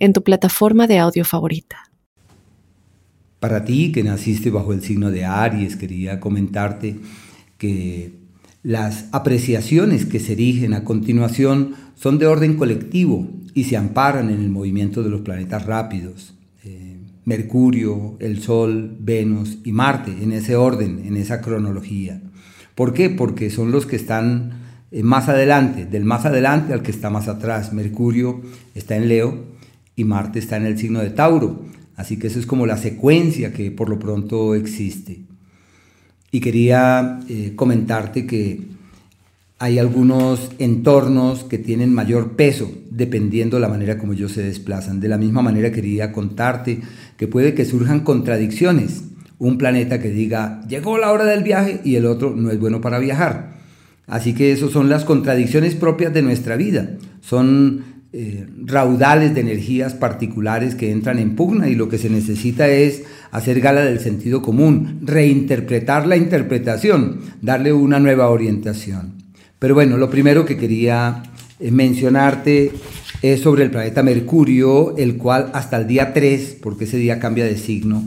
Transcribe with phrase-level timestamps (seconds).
[0.00, 1.90] en tu plataforma de audio favorita.
[3.38, 6.98] Para ti que naciste bajo el signo de Aries, quería comentarte
[7.56, 8.18] que
[8.62, 14.40] las apreciaciones que se erigen a continuación son de orden colectivo y se amparan en
[14.40, 16.34] el movimiento de los planetas rápidos.
[16.64, 22.20] Eh, Mercurio, el Sol, Venus y Marte, en ese orden, en esa cronología.
[22.74, 23.10] ¿Por qué?
[23.10, 27.28] Porque son los que están eh, más adelante, del más adelante al que está más
[27.28, 27.72] atrás.
[27.72, 28.42] Mercurio
[28.74, 29.44] está en Leo,
[30.00, 31.60] y Marte está en el signo de Tauro.
[31.94, 35.20] Así que eso es como la secuencia que por lo pronto existe.
[36.32, 38.62] Y quería eh, comentarte que
[39.58, 45.00] hay algunos entornos que tienen mayor peso dependiendo la manera como ellos se desplazan.
[45.00, 46.80] De la misma manera quería contarte
[47.18, 49.04] que puede que surjan contradicciones.
[49.38, 52.80] Un planeta que diga, llegó la hora del viaje y el otro no es bueno
[52.80, 53.58] para viajar.
[54.06, 56.96] Así que eso son las contradicciones propias de nuestra vida.
[57.20, 62.66] Son eh, raudales de energías particulares que entran en pugna y lo que se necesita
[62.66, 69.12] es hacer gala del sentido común, reinterpretar la interpretación, darle una nueva orientación.
[69.60, 71.22] Pero bueno, lo primero que quería
[71.60, 72.72] eh, mencionarte
[73.22, 77.44] es sobre el planeta Mercurio, el cual hasta el día 3, porque ese día cambia
[77.44, 78.02] de signo,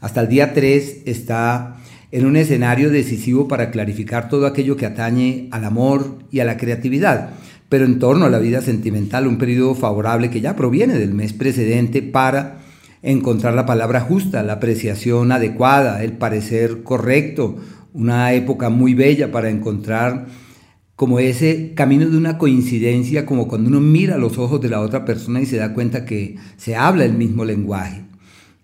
[0.00, 1.76] hasta el día 3 está
[2.10, 6.56] en un escenario decisivo para clarificar todo aquello que atañe al amor y a la
[6.56, 7.30] creatividad
[7.68, 11.32] pero en torno a la vida sentimental, un periodo favorable que ya proviene del mes
[11.32, 12.58] precedente para
[13.02, 17.56] encontrar la palabra justa, la apreciación adecuada, el parecer correcto,
[17.92, 20.26] una época muy bella para encontrar
[20.96, 25.04] como ese camino de una coincidencia, como cuando uno mira los ojos de la otra
[25.04, 28.04] persona y se da cuenta que se habla el mismo lenguaje.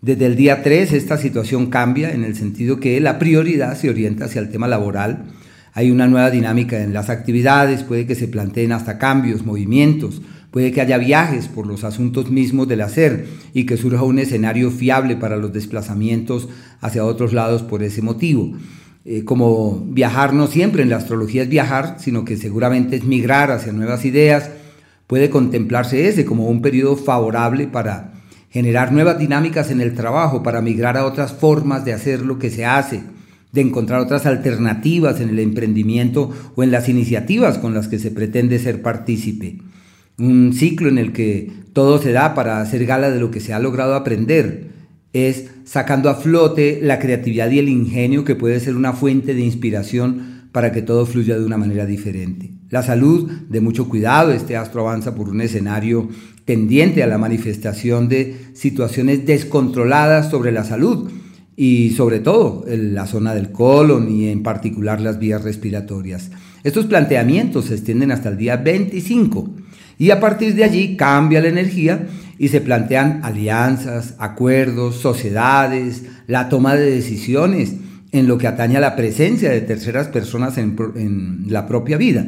[0.00, 4.26] Desde el día 3 esta situación cambia en el sentido que la prioridad se orienta
[4.26, 5.26] hacia el tema laboral,
[5.72, 10.20] hay una nueva dinámica en las actividades, puede que se planteen hasta cambios, movimientos,
[10.50, 14.70] puede que haya viajes por los asuntos mismos del hacer y que surja un escenario
[14.70, 16.48] fiable para los desplazamientos
[16.80, 18.52] hacia otros lados por ese motivo.
[19.04, 23.50] Eh, como viajar no siempre en la astrología es viajar, sino que seguramente es migrar
[23.52, 24.50] hacia nuevas ideas,
[25.06, 28.14] puede contemplarse ese como un periodo favorable para
[28.50, 32.50] generar nuevas dinámicas en el trabajo, para migrar a otras formas de hacer lo que
[32.50, 33.02] se hace
[33.52, 38.10] de encontrar otras alternativas en el emprendimiento o en las iniciativas con las que se
[38.10, 39.58] pretende ser partícipe.
[40.18, 43.52] Un ciclo en el que todo se da para hacer gala de lo que se
[43.52, 44.70] ha logrado aprender.
[45.12, 49.40] Es sacando a flote la creatividad y el ingenio que puede ser una fuente de
[49.40, 52.50] inspiración para que todo fluya de una manera diferente.
[52.70, 56.08] La salud, de mucho cuidado, este astro avanza por un escenario
[56.44, 61.10] tendiente a la manifestación de situaciones descontroladas sobre la salud,
[61.62, 66.30] y sobre todo en la zona del colon y en particular las vías respiratorias.
[66.64, 69.50] Estos planteamientos se extienden hasta el día 25
[69.98, 72.06] y a partir de allí cambia la energía
[72.38, 77.74] y se plantean alianzas, acuerdos, sociedades, la toma de decisiones
[78.10, 82.26] en lo que atañe a la presencia de terceras personas en, en la propia vida.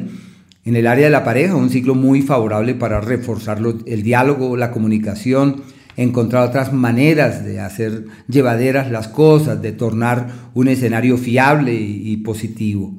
[0.63, 4.69] En el área de la pareja, un ciclo muy favorable para reforzar el diálogo, la
[4.69, 5.63] comunicación,
[5.97, 12.93] encontrar otras maneras de hacer llevaderas las cosas, de tornar un escenario fiable y, positivo.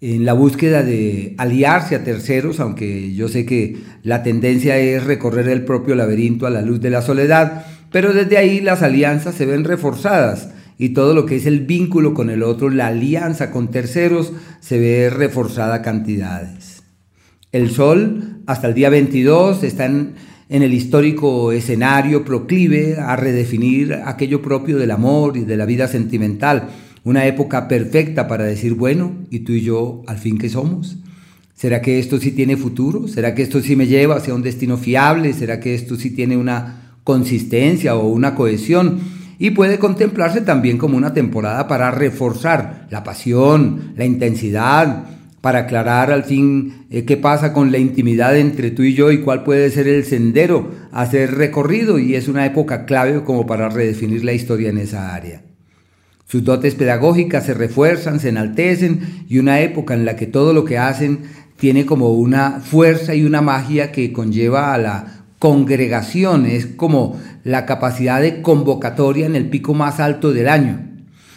[0.00, 5.48] En la búsqueda de aliarse a terceros, aunque yo sé que la tendencia es recorrer
[5.48, 9.46] el propio laberinto a la luz de la soledad, pero desde ahí las alianzas se
[9.46, 13.70] ven reforzadas y todo lo que es el vínculo con el otro, la alianza con
[13.70, 16.82] terceros, se ve reforzada a cantidades.
[17.52, 19.90] El Sol hasta el día 22 está
[20.48, 25.88] en el histórico escenario proclive a redefinir aquello propio del amor y de la vida
[25.88, 26.68] sentimental,
[27.04, 30.98] una época perfecta para decir, bueno, ¿y tú y yo al fin qué somos?
[31.54, 33.08] ¿Será que esto sí tiene futuro?
[33.08, 35.32] ¿Será que esto sí me lleva hacia un destino fiable?
[35.32, 39.00] ¿Será que esto sí tiene una consistencia o una cohesión?
[39.38, 45.04] Y puede contemplarse también como una temporada para reforzar la pasión, la intensidad,
[45.46, 49.20] para aclarar al fin eh, qué pasa con la intimidad entre tú y yo y
[49.20, 53.68] cuál puede ser el sendero a ser recorrido y es una época clave como para
[53.68, 55.44] redefinir la historia en esa área.
[56.26, 60.64] Sus dotes pedagógicas se refuerzan, se enaltecen y una época en la que todo lo
[60.64, 61.20] que hacen
[61.56, 67.66] tiene como una fuerza y una magia que conlleva a la congregación, es como la
[67.66, 70.80] capacidad de convocatoria en el pico más alto del año.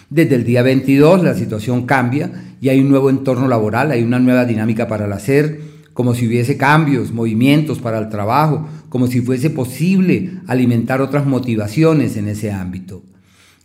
[0.09, 4.19] Desde el día 22 la situación cambia y hay un nuevo entorno laboral, hay una
[4.19, 5.61] nueva dinámica para el hacer,
[5.93, 12.17] como si hubiese cambios, movimientos para el trabajo, como si fuese posible alimentar otras motivaciones
[12.17, 13.03] en ese ámbito.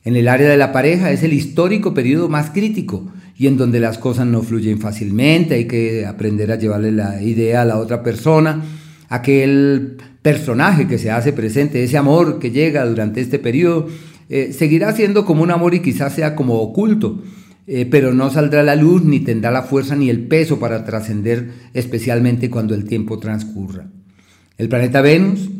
[0.04, 3.06] En el área de la pareja es el histórico periodo más crítico
[3.36, 7.62] y en donde las cosas no fluyen fácilmente, hay que aprender a llevarle la idea
[7.62, 8.62] a la otra persona,
[9.08, 13.88] aquel personaje que se hace presente, ese amor que llega durante este periodo,
[14.28, 17.22] eh, seguirá siendo como un amor y quizás sea como oculto,
[17.66, 21.50] eh, pero no saldrá la luz ni tendrá la fuerza ni el peso para trascender,
[21.72, 23.86] especialmente cuando el tiempo transcurra.
[24.58, 25.50] El planeta Venus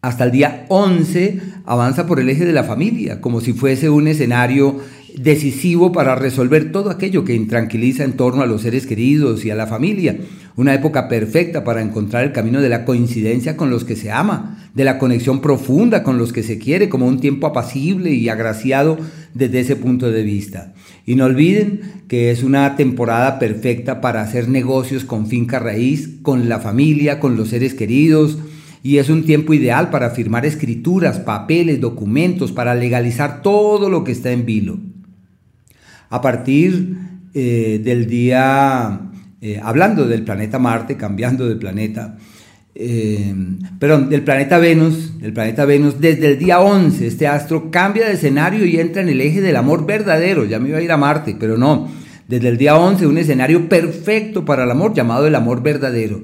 [0.00, 4.06] hasta el día 11 avanza por el eje de la familia, como si fuese un
[4.06, 4.78] escenario
[5.16, 9.56] decisivo para resolver todo aquello que intranquiliza en torno a los seres queridos y a
[9.56, 10.16] la familia.
[10.54, 14.70] Una época perfecta para encontrar el camino de la coincidencia con los que se ama,
[14.74, 18.98] de la conexión profunda con los que se quiere, como un tiempo apacible y agraciado
[19.34, 20.74] desde ese punto de vista.
[21.08, 26.50] Y no olviden que es una temporada perfecta para hacer negocios con finca raíz, con
[26.50, 28.36] la familia, con los seres queridos,
[28.82, 34.12] y es un tiempo ideal para firmar escrituras, papeles, documentos, para legalizar todo lo que
[34.12, 34.80] está en vilo.
[36.10, 36.98] A partir
[37.32, 39.00] eh, del día,
[39.40, 42.18] eh, hablando del planeta Marte, cambiando de planeta,
[42.80, 43.34] eh,
[43.80, 48.12] perdón, del planeta Venus, del planeta Venus, desde el día 11 este astro cambia de
[48.12, 50.96] escenario y entra en el eje del amor verdadero, ya me iba a ir a
[50.96, 51.88] Marte, pero no,
[52.28, 56.22] desde el día 11 un escenario perfecto para el amor llamado el amor verdadero.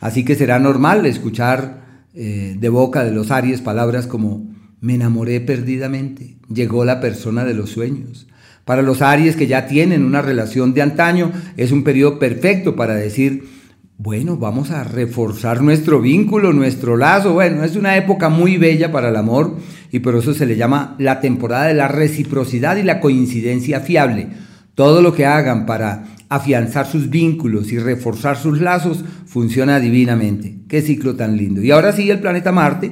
[0.00, 1.84] Así que será normal escuchar
[2.14, 7.70] de boca de los Aries palabras como me enamoré perdidamente, llegó la persona de los
[7.70, 8.26] sueños,
[8.64, 12.94] para los Aries que ya tienen una relación de antaño, es un periodo perfecto para
[12.94, 13.53] decir,
[13.96, 17.32] bueno, vamos a reforzar nuestro vínculo, nuestro lazo.
[17.32, 19.56] Bueno, es una época muy bella para el amor
[19.92, 24.28] y por eso se le llama la temporada de la reciprocidad y la coincidencia fiable.
[24.74, 30.58] Todo lo que hagan para afianzar sus vínculos y reforzar sus lazos funciona divinamente.
[30.68, 31.62] Qué ciclo tan lindo.
[31.62, 32.90] Y ahora sí, el planeta Marte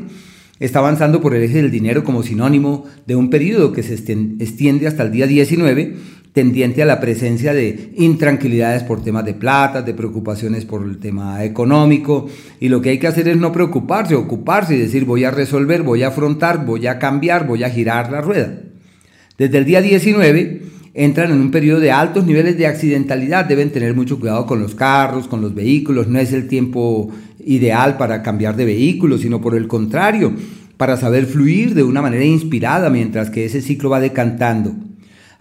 [0.60, 4.87] está avanzando por el eje del dinero como sinónimo de un periodo que se extiende
[4.87, 5.96] hasta el día 19,
[6.32, 11.44] tendiente a la presencia de intranquilidades por temas de plata, de preocupaciones por el tema
[11.44, 12.26] económico,
[12.58, 15.82] y lo que hay que hacer es no preocuparse, ocuparse y decir voy a resolver,
[15.82, 18.55] voy a afrontar, voy a cambiar, voy a girar la rueda.
[19.37, 20.62] Desde el día 19
[20.94, 24.75] entran en un periodo de altos niveles de accidentalidad, deben tener mucho cuidado con los
[24.75, 27.11] carros, con los vehículos, no es el tiempo
[27.44, 30.32] ideal para cambiar de vehículo, sino por el contrario,
[30.78, 34.75] para saber fluir de una manera inspirada mientras que ese ciclo va decantando.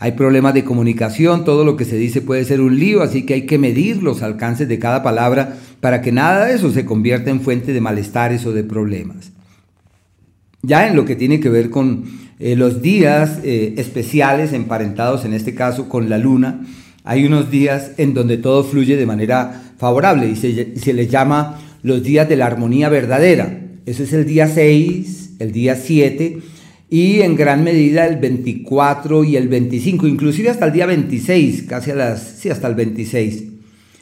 [0.03, 3.35] Hay problemas de comunicación, todo lo que se dice puede ser un lío, así que
[3.35, 7.29] hay que medir los alcances de cada palabra para que nada de eso se convierta
[7.29, 9.31] en fuente de malestares o de problemas.
[10.63, 12.05] Ya en lo que tiene que ver con
[12.39, 16.65] eh, los días eh, especiales emparentados, en este caso con la luna,
[17.03, 21.59] hay unos días en donde todo fluye de manera favorable y se, se les llama
[21.83, 23.67] los días de la armonía verdadera.
[23.85, 26.39] Eso es el día 6, el día 7
[26.91, 31.91] y en gran medida el 24 y el 25, inclusive hasta el día 26, casi
[31.91, 33.45] a las, sí, hasta el 26.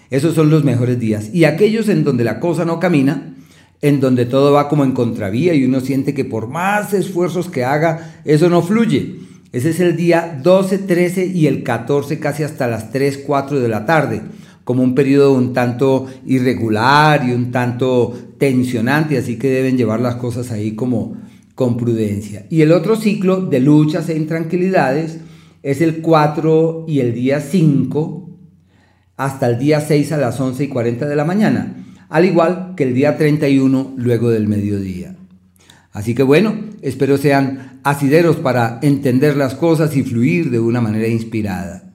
[0.09, 1.29] Esos son los mejores días.
[1.31, 3.35] Y aquellos en donde la cosa no camina,
[3.83, 7.63] en donde todo va como en contravía y uno siente que por más esfuerzos que
[7.63, 9.17] haga, eso no fluye.
[9.51, 13.67] Ese es el día 12, 13 y el 14, casi hasta las 3, 4 de
[13.67, 14.21] la tarde
[14.63, 20.15] como un periodo un tanto irregular y un tanto tensionante, así que deben llevar las
[20.15, 21.17] cosas ahí como
[21.59, 22.45] con prudencia.
[22.49, 25.17] Y el otro ciclo de luchas e intranquilidades
[25.61, 28.29] es el 4 y el día 5
[29.17, 32.85] hasta el día 6 a las 11 y 40 de la mañana, al igual que
[32.85, 35.17] el día 31 luego del mediodía.
[35.91, 41.09] Así que bueno, espero sean asideros para entender las cosas y fluir de una manera
[41.09, 41.93] inspirada.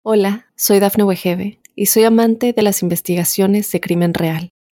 [0.00, 4.53] Hola, soy Dafne Wegebe y soy amante de las investigaciones de crimen real.